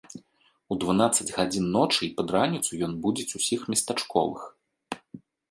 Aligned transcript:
У 0.75 0.77
дванаццаць 0.83 1.27
гадзін 1.37 1.67
ночы 1.75 2.01
і 2.07 2.09
пад 2.21 2.33
раніцу 2.37 2.71
ён 2.89 2.97
будзіць 3.05 3.35
усіх 3.43 3.61
местачковых. 3.75 4.41